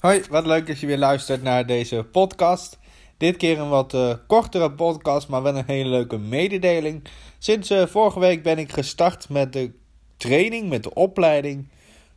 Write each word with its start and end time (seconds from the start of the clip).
Hoi, 0.00 0.22
wat 0.30 0.46
leuk 0.46 0.66
dat 0.66 0.80
je 0.80 0.86
weer 0.86 0.98
luistert 0.98 1.42
naar 1.42 1.66
deze 1.66 2.06
podcast. 2.12 2.78
Dit 3.16 3.36
keer 3.36 3.58
een 3.58 3.68
wat 3.68 3.94
uh, 3.94 4.14
kortere 4.26 4.72
podcast, 4.72 5.28
maar 5.28 5.42
wel 5.42 5.56
een 5.56 5.64
hele 5.66 5.88
leuke 5.88 6.18
mededeling. 6.18 7.04
Sinds 7.38 7.70
uh, 7.70 7.86
vorige 7.86 8.20
week 8.20 8.42
ben 8.42 8.58
ik 8.58 8.72
gestart 8.72 9.28
met 9.28 9.52
de 9.52 9.72
training, 10.16 10.68
met 10.68 10.82
de 10.82 10.94
opleiding 10.94 11.68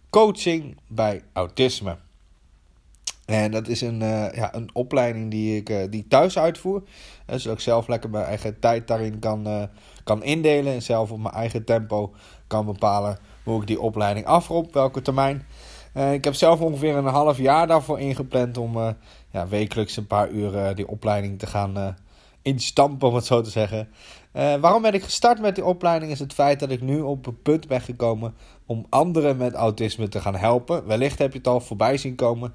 coaching 0.09 0.77
bij 0.87 1.23
autisme. 1.33 1.97
En 3.25 3.51
dat 3.51 3.67
is 3.67 3.81
een, 3.81 4.01
uh, 4.01 4.33
ja, 4.33 4.55
een 4.55 4.69
opleiding 4.73 5.31
die 5.31 5.55
ik 5.55 5.91
die 5.91 6.07
thuis 6.07 6.37
uitvoer. 6.37 6.83
zodat 7.25 7.57
ik 7.57 7.59
zelf 7.59 7.87
lekker 7.87 8.09
mijn 8.09 8.25
eigen 8.25 8.59
tijd 8.59 8.87
daarin 8.87 9.19
kan, 9.19 9.69
kan 10.03 10.23
indelen. 10.23 10.73
En 10.73 10.81
zelf 10.81 11.11
op 11.11 11.19
mijn 11.19 11.35
eigen 11.35 11.63
tempo 11.63 12.13
kan 12.47 12.65
bepalen 12.65 13.17
hoe 13.43 13.61
ik 13.61 13.67
die 13.67 13.81
opleiding 13.81 14.25
afrop, 14.25 14.73
welke 14.73 15.01
termijn. 15.01 15.45
Uh, 15.93 16.13
ik 16.13 16.23
heb 16.23 16.33
zelf 16.33 16.59
ongeveer 16.59 16.95
een 16.95 17.05
half 17.05 17.37
jaar 17.37 17.67
daarvoor 17.67 17.99
ingepland 17.99 18.57
om 18.57 18.77
uh, 18.77 18.89
ja, 19.31 19.47
wekelijks 19.47 19.97
een 19.97 20.07
paar 20.07 20.29
uur 20.29 20.53
uh, 20.53 20.75
die 20.75 20.87
opleiding 20.87 21.39
te 21.39 21.47
gaan 21.47 21.95
instampen, 22.41 23.07
om 23.07 23.15
het 23.15 23.25
zo 23.25 23.41
te 23.41 23.49
zeggen. 23.49 23.89
waarom 24.31 24.81
ben 24.81 24.93
ik 24.93 25.03
gestart 25.03 25.41
met 25.41 25.55
die 25.55 25.65
opleiding 25.65 26.11
is 26.11 26.19
het 26.19 26.33
feit 26.33 26.59
dat 26.59 26.69
ik 26.69 26.81
nu 26.81 26.99
op 26.99 27.25
een 27.25 27.41
punt 27.41 27.67
ben 27.67 27.81
gekomen 27.81 28.35
om 28.65 28.85
anderen 28.89 29.37
met 29.37 29.53
autisme 29.53 30.07
te 30.07 30.21
gaan 30.21 30.35
helpen. 30.35 30.85
Wellicht 30.85 31.19
heb 31.19 31.31
je 31.31 31.37
het 31.37 31.47
al 31.47 31.59
voorbij 31.59 31.97
zien 31.97 32.15
komen 32.15 32.53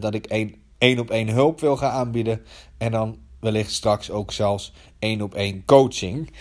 dat 0.00 0.14
ik 0.14 0.26
één, 0.26 0.54
één 0.78 0.98
op 0.98 1.10
één 1.10 1.28
hulp 1.28 1.60
wil 1.60 1.76
gaan 1.76 1.90
aanbieden. 1.90 2.42
En 2.78 2.90
dan 2.90 3.18
wellicht 3.40 3.72
straks 3.72 4.10
ook 4.10 4.32
zelfs 4.32 4.72
één 4.98 5.22
op 5.22 5.34
één 5.34 5.64
coaching. 5.64 6.32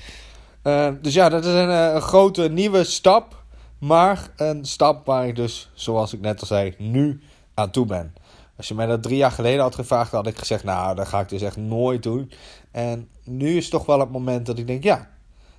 dus 1.02 1.14
ja, 1.14 1.30
dat 1.30 1.46
is 1.46 1.54
een, 1.54 1.70
een 1.70 2.02
grote 2.02 2.50
nieuwe 2.50 2.84
stap. 2.84 3.41
Maar 3.82 4.32
een 4.36 4.66
stap 4.66 5.06
waar 5.06 5.28
ik 5.28 5.36
dus, 5.36 5.70
zoals 5.74 6.14
ik 6.14 6.22
net 6.22 6.42
al 6.42 6.48
zei, 6.48 6.76
nu 6.78 7.22
aan 7.54 7.72
toe 7.72 7.86
ben. 7.86 8.14
Als 8.58 8.68
je 8.68 8.74
mij 8.74 8.86
dat 8.86 9.04
drie 9.04 9.18
jaar 9.18 9.32
geleden 9.32 9.62
had 9.62 9.76
gevraagd, 9.76 10.12
had 10.12 10.28
ik 10.28 10.38
gezegd: 10.38 10.64
Nou, 10.64 10.96
dat 10.96 11.08
ga 11.08 11.20
ik 11.20 11.30
dus 11.30 11.42
echt 11.42 11.58
nooit 11.58 12.04
doen. 12.04 12.32
En 12.72 13.10
nu 13.24 13.58
is 13.58 13.70
toch 13.70 13.86
wel 13.86 14.00
het 14.00 14.12
moment 14.12 14.46
dat 14.46 14.58
ik 14.58 14.68
denk: 14.68 14.84
Ja, 14.84 15.10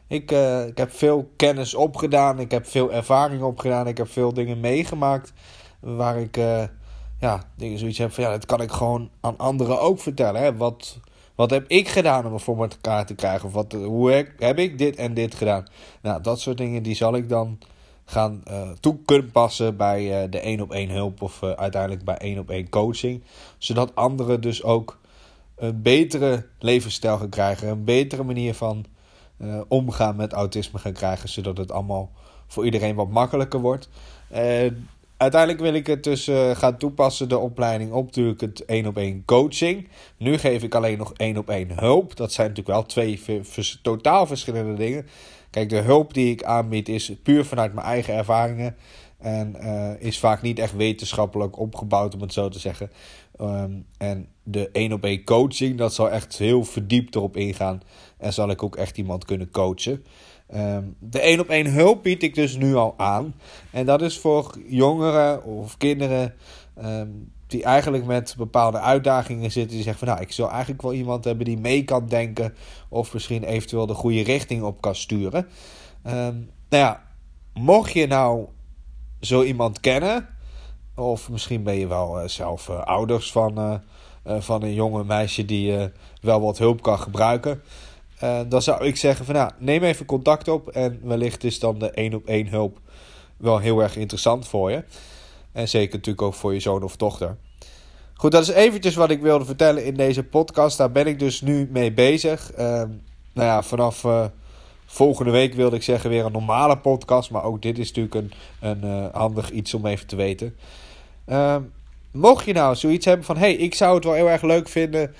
ik, 0.06 0.32
uh, 0.32 0.66
ik 0.66 0.78
heb 0.78 0.92
veel 0.92 1.30
kennis 1.36 1.74
opgedaan. 1.74 2.38
Ik 2.38 2.50
heb 2.50 2.66
veel 2.66 2.92
ervaring 2.92 3.42
opgedaan. 3.42 3.86
Ik 3.86 3.96
heb 3.96 4.10
veel 4.10 4.32
dingen 4.32 4.60
meegemaakt. 4.60 5.32
Waar 5.80 6.20
ik 6.20 6.36
uh, 6.36 6.62
ja, 7.20 7.42
dingen 7.56 7.78
zoiets 7.78 7.98
heb 7.98 8.12
van: 8.12 8.24
Ja, 8.24 8.30
dat 8.30 8.46
kan 8.46 8.60
ik 8.60 8.70
gewoon 8.70 9.10
aan 9.20 9.38
anderen 9.38 9.80
ook 9.80 10.00
vertellen. 10.00 10.40
Hè? 10.40 10.56
Wat, 10.56 10.98
wat 11.34 11.50
heb 11.50 11.64
ik 11.68 11.88
gedaan 11.88 12.26
om 12.26 12.32
het 12.32 12.42
voor 12.42 12.62
elkaar 12.62 13.06
te 13.06 13.14
krijgen? 13.14 13.48
Of 13.48 13.54
wat, 13.54 13.72
hoe 13.72 14.10
heb, 14.10 14.30
heb 14.38 14.58
ik 14.58 14.78
dit 14.78 14.96
en 14.96 15.14
dit 15.14 15.34
gedaan? 15.34 15.66
Nou, 16.02 16.22
dat 16.22 16.40
soort 16.40 16.56
dingen 16.56 16.82
die 16.82 16.94
zal 16.94 17.14
ik 17.14 17.28
dan 17.28 17.58
gaan 18.04 18.42
uh, 18.48 18.70
toe 18.80 18.96
kunnen 19.04 19.30
passen 19.30 19.76
bij 19.76 20.22
uh, 20.24 20.30
de 20.30 20.38
één 20.38 20.60
op 20.60 20.72
één 20.72 20.90
hulp 20.90 21.22
of 21.22 21.42
uh, 21.42 21.50
uiteindelijk 21.50 22.04
bij 22.04 22.16
één 22.16 22.38
op 22.38 22.50
één 22.50 22.68
coaching. 22.68 23.22
Zodat 23.58 23.94
anderen 23.94 24.40
dus 24.40 24.62
ook 24.62 24.98
een 25.56 25.82
betere 25.82 26.46
levensstijl 26.58 27.18
gaan 27.18 27.28
krijgen, 27.28 27.68
een 27.68 27.84
betere 27.84 28.22
manier 28.22 28.54
van 28.54 28.84
omgaan 29.68 30.16
met 30.16 30.32
autisme 30.32 30.78
gaan 30.78 30.92
krijgen, 30.92 31.28
zodat 31.28 31.56
het 31.56 31.72
allemaal 31.72 32.10
voor 32.46 32.64
iedereen 32.64 32.94
wat 32.94 33.08
makkelijker 33.08 33.60
wordt. 33.60 33.88
uiteindelijk 35.16 35.60
wil 35.60 35.74
ik 35.74 35.86
het 35.86 36.04
dus 36.04 36.30
gaan 36.52 36.76
toepassen, 36.76 37.28
de 37.28 37.38
opleiding 37.38 37.92
op 37.92 38.04
natuurlijk 38.04 38.40
het 38.40 38.64
één 38.64 38.86
op 38.86 38.96
één 38.96 39.24
coaching. 39.24 39.88
Nu 40.16 40.38
geef 40.38 40.62
ik 40.62 40.74
alleen 40.74 40.98
nog 40.98 41.12
één 41.16 41.36
op 41.36 41.48
één 41.48 41.78
hulp. 41.78 42.16
Dat 42.16 42.32
zijn 42.32 42.48
natuurlijk 42.48 42.76
wel 42.76 42.86
twee 42.86 43.42
totaal 43.82 44.26
verschillende 44.26 44.74
dingen. 44.74 45.06
Kijk, 45.52 45.68
de 45.68 45.80
hulp 45.80 46.14
die 46.14 46.30
ik 46.30 46.42
aanbied 46.42 46.88
is 46.88 47.12
puur 47.22 47.44
vanuit 47.44 47.74
mijn 47.74 47.86
eigen 47.86 48.14
ervaringen. 48.14 48.76
En 49.22 49.56
uh, 49.60 49.90
is 49.98 50.18
vaak 50.18 50.42
niet 50.42 50.58
echt 50.58 50.76
wetenschappelijk 50.76 51.58
opgebouwd, 51.58 52.14
om 52.14 52.20
het 52.20 52.32
zo 52.32 52.48
te 52.48 52.58
zeggen. 52.58 52.90
Um, 53.40 53.86
en 53.98 54.28
de 54.42 54.70
één 54.70 54.92
op 54.92 55.04
één 55.04 55.24
coaching, 55.24 55.78
dat 55.78 55.94
zal 55.94 56.10
echt 56.10 56.38
heel 56.38 56.64
verdiept 56.64 57.14
erop 57.14 57.36
ingaan. 57.36 57.80
En 58.18 58.32
zal 58.32 58.50
ik 58.50 58.62
ook 58.62 58.76
echt 58.76 58.98
iemand 58.98 59.24
kunnen 59.24 59.50
coachen. 59.50 60.04
Um, 60.54 60.96
de 60.98 61.20
één 61.20 61.40
op 61.40 61.48
één 61.48 61.72
hulp 61.72 62.02
bied 62.02 62.22
ik 62.22 62.34
dus 62.34 62.56
nu 62.56 62.74
al 62.74 62.94
aan. 62.96 63.34
En 63.70 63.86
dat 63.86 64.02
is 64.02 64.18
voor 64.18 64.58
jongeren 64.66 65.44
of 65.44 65.76
kinderen 65.76 66.34
um, 66.84 67.32
die 67.46 67.62
eigenlijk 67.62 68.04
met 68.04 68.34
bepaalde 68.36 68.80
uitdagingen 68.80 69.52
zitten. 69.52 69.74
Die 69.74 69.82
zeggen 69.82 70.06
van 70.06 70.14
nou, 70.14 70.26
ik 70.26 70.32
zou 70.32 70.50
eigenlijk 70.50 70.82
wel 70.82 70.92
iemand 70.92 71.24
hebben 71.24 71.44
die 71.44 71.58
mee 71.58 71.84
kan 71.84 72.06
denken. 72.06 72.54
Of 72.88 73.12
misschien 73.12 73.44
eventueel 73.44 73.86
de 73.86 73.94
goede 73.94 74.22
richting 74.22 74.62
op 74.62 74.80
kan 74.80 74.94
sturen. 74.94 75.48
Nou 76.02 76.44
ja, 76.68 77.02
mocht 77.54 77.92
je 77.92 78.06
nou 78.06 78.46
zo 79.22 79.42
iemand 79.42 79.80
kennen. 79.80 80.28
Of 80.94 81.30
misschien 81.30 81.62
ben 81.62 81.74
je 81.74 81.86
wel 81.86 82.22
uh, 82.22 82.28
zelf 82.28 82.68
uh, 82.68 82.82
ouders 82.82 83.32
van, 83.32 83.58
uh, 83.58 84.40
van 84.40 84.62
een 84.62 84.74
jonge 84.74 85.04
meisje 85.04 85.44
die 85.44 85.90
wel 86.20 86.40
wat 86.40 86.58
hulp 86.58 86.82
kan 86.82 86.98
gebruiken. 86.98 87.62
dan 88.48 88.62
zou 88.62 88.84
ik 88.84 88.96
zeggen 88.96 89.24
van 89.24 89.34
nou, 89.34 89.50
neem 89.58 89.82
even 89.82 90.06
contact 90.06 90.48
op. 90.48 90.68
En 90.68 91.00
wellicht 91.02 91.44
is 91.44 91.58
dan 91.58 91.78
de 91.78 91.90
één 91.90 92.14
op 92.14 92.26
één 92.26 92.48
hulp 92.48 92.80
wel 93.36 93.58
heel 93.58 93.80
erg 93.80 93.96
interessant 93.96 94.48
voor 94.48 94.70
je. 94.70 94.84
En 95.52 95.68
zeker 95.68 95.94
natuurlijk 95.94 96.22
ook 96.22 96.34
voor 96.34 96.54
je 96.54 96.60
zoon 96.60 96.82
of 96.82 96.96
dochter. 96.96 97.36
Goed, 98.14 98.32
dat 98.32 98.42
is 98.42 98.48
eventjes 98.48 98.94
wat 98.94 99.10
ik 99.10 99.20
wilde 99.20 99.44
vertellen 99.44 99.84
in 99.84 99.94
deze 99.94 100.22
podcast. 100.22 100.78
Daar 100.78 100.92
ben 100.92 101.06
ik 101.06 101.18
dus 101.18 101.40
nu 101.40 101.68
mee 101.72 101.92
bezig. 101.92 102.52
Uh, 102.52 102.58
nou 103.32 103.48
ja, 103.48 103.62
vanaf 103.62 104.04
volgende 104.92 105.30
week 105.30 105.54
wilde 105.54 105.76
ik 105.76 105.82
zeggen 105.82 106.10
weer 106.10 106.24
een 106.24 106.32
normale 106.32 106.78
podcast. 106.78 107.30
Maar 107.30 107.44
ook 107.44 107.62
dit 107.62 107.78
is 107.78 107.92
natuurlijk 107.92 108.14
een, 108.14 108.32
een 108.60 108.84
uh, 108.84 109.06
handig 109.12 109.50
iets 109.50 109.74
om 109.74 109.86
even 109.86 110.06
te 110.06 110.16
weten. 110.16 110.56
Uh, 111.28 111.56
mocht 112.10 112.44
je 112.44 112.52
nou 112.52 112.74
zoiets 112.74 113.06
hebben 113.06 113.26
van... 113.26 113.36
hey, 113.36 113.54
ik 113.54 113.74
zou 113.74 113.94
het 113.94 114.04
wel 114.04 114.14
heel 114.14 114.30
erg 114.30 114.42
leuk 114.42 114.68
vinden 114.68 115.14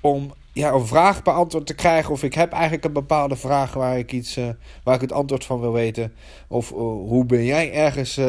om 0.00 0.32
ja, 0.52 0.72
een 0.72 0.86
vraag 0.86 1.22
beantwoord 1.22 1.66
te 1.66 1.74
krijgen. 1.74 2.12
Of 2.12 2.22
ik 2.22 2.34
heb 2.34 2.52
eigenlijk 2.52 2.84
een 2.84 2.92
bepaalde 2.92 3.36
vraag 3.36 3.74
waar 3.74 3.98
ik, 3.98 4.12
iets, 4.12 4.38
uh, 4.38 4.48
waar 4.84 4.94
ik 4.94 5.00
het 5.00 5.12
antwoord 5.12 5.44
van 5.44 5.60
wil 5.60 5.72
weten. 5.72 6.12
Of 6.48 6.70
uh, 6.70 6.76
hoe 6.78 7.24
ben 7.24 7.44
jij 7.44 7.72
ergens 7.72 8.18
uh, 8.18 8.26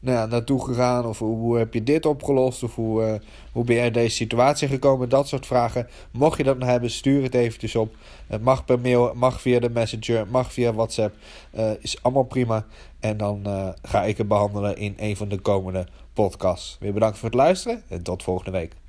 nou 0.00 0.16
ja, 0.16 0.26
naartoe 0.26 0.64
gegaan? 0.64 1.06
Of 1.06 1.18
hoe 1.18 1.58
heb 1.58 1.74
je 1.74 1.82
dit 1.82 2.06
opgelost? 2.06 2.62
Of 2.62 2.74
hoe, 2.74 3.20
hoe 3.52 3.64
ben 3.64 3.76
jij 3.76 3.86
in 3.86 3.92
deze 3.92 4.16
situatie 4.16 4.68
gekomen? 4.68 5.08
Dat 5.08 5.28
soort 5.28 5.46
vragen. 5.46 5.88
Mocht 6.10 6.36
je 6.36 6.44
dat 6.44 6.58
nou 6.58 6.70
hebben, 6.70 6.90
stuur 6.90 7.22
het 7.22 7.34
eventjes 7.34 7.76
op. 7.76 7.94
Het 8.26 8.42
mag 8.42 8.64
per 8.64 8.80
mail, 8.80 9.12
mag 9.14 9.40
via 9.40 9.60
de 9.60 9.70
messenger, 9.70 10.26
mag 10.28 10.52
via 10.52 10.72
WhatsApp. 10.72 11.16
is 11.80 12.02
allemaal 12.02 12.22
prima. 12.22 12.66
En 13.00 13.16
dan 13.16 13.46
ga 13.82 14.04
ik 14.04 14.18
het 14.18 14.28
behandelen 14.28 14.76
in 14.76 14.94
een 14.96 15.16
van 15.16 15.28
de 15.28 15.38
komende 15.38 15.86
podcasts. 16.12 16.76
Weer 16.80 16.92
bedankt 16.92 17.18
voor 17.18 17.28
het 17.28 17.38
luisteren 17.38 17.82
en 17.88 18.02
tot 18.02 18.22
volgende 18.22 18.58
week. 18.58 18.81